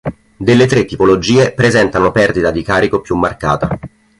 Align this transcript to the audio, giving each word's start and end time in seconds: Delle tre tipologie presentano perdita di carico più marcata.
Delle 0.37 0.65
tre 0.65 0.85
tipologie 0.85 1.53
presentano 1.53 2.11
perdita 2.11 2.49
di 2.49 2.63
carico 2.63 3.01
più 3.01 3.15
marcata. 3.15 3.77